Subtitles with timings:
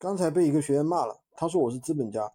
[0.00, 2.30] 刚才被一个学员骂了，他说我是资本家，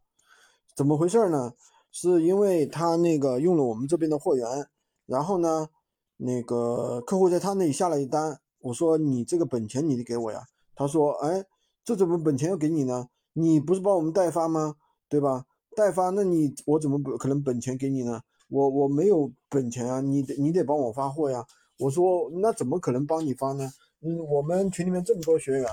[0.76, 1.54] 怎么回事呢？
[1.94, 4.68] 是因为他那个用了我们这边的货源，
[5.06, 5.70] 然后呢，
[6.18, 10.44] 那个客户在他那里下了一单，我说你这个本钱你得给我呀，
[10.76, 11.46] 他说哎，
[11.86, 13.08] 这怎么本钱要给你呢？
[13.32, 14.76] 你不是帮我们代发吗？
[15.08, 15.46] 对吧？
[15.74, 18.20] 代发，那你我怎么不可能本钱给你呢？
[18.50, 21.46] 我我没有本钱啊，你得你得帮我发货呀。
[21.80, 23.72] 我说那怎么可能帮你发呢？
[24.06, 25.66] 嗯，我们群里面这么多学员，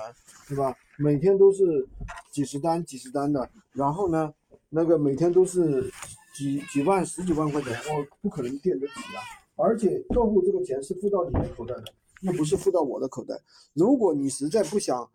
[0.47, 0.73] 对吧？
[0.97, 1.85] 每天都是
[2.31, 4.33] 几十单、几十单的，然后呢，
[4.69, 5.91] 那个每天都是
[6.33, 9.19] 几几万、十几万块钱，我不可能垫得起啊。
[9.57, 11.83] 而且客户这个钱是付到你的口袋的，
[12.21, 13.35] 又不是付到我的口袋。
[13.73, 15.09] 如果你实在不想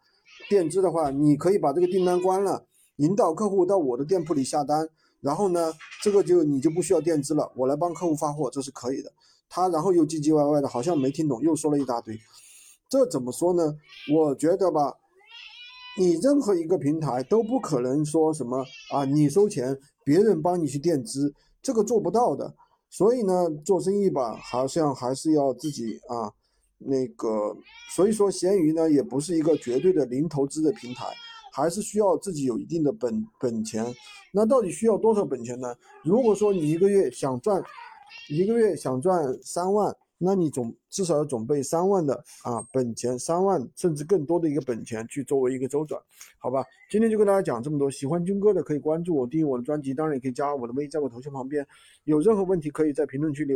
[0.51, 4.87] 垫资的话，你可以把这个订单关了，引导客户到我的店铺里下单，
[5.23, 9.11] 然后呢，这个就你就不需要垫资了，我来帮客户发货，这是可以的。
[9.49, 12.15] 他然后又唧唧歪歪的，好像没听懂，又说了一大堆。
[12.89, 13.75] 这怎么说呢？
[14.15, 14.95] 我觉得吧，
[15.99, 22.55] 你任何一个平台都不可能说什么啊，你收钱，别人帮你去垫资，这个做不到的。
[22.89, 26.33] 所以呢，做生意吧，好像还是要自己啊，
[26.79, 27.57] 那个，
[27.95, 31.07] 所以说闲鱼呢，也不是一个绝对的零投资的平台，
[31.53, 33.85] 还是需要自己有一定的本本钱。
[34.33, 35.75] 那到底需要多少本钱呢？
[36.05, 37.61] 如果说你一个月想赚，
[38.31, 39.95] 一个月想赚三万。
[40.19, 46.01] 那你总至少要准备三万的啊本钱，三万甚至更多的一个本钱去作为一个周转，
[46.39, 46.65] 好吧？
[46.91, 51.67] 今天就跟大家讲这么多，喜欢军哥的可以关注我，订阅我的专辑，当然也可以加我的微，在我头像旁边。
[52.05, 53.55] 有任何问题可以在评论区留。